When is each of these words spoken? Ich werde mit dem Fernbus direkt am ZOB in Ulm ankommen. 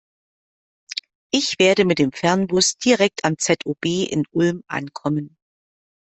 Ich 1.31 1.59
werde 1.59 1.85
mit 1.85 1.99
dem 1.99 2.11
Fernbus 2.11 2.75
direkt 2.79 3.23
am 3.23 3.37
ZOB 3.37 3.85
in 4.09 4.23
Ulm 4.31 4.63
ankommen. 4.65 5.37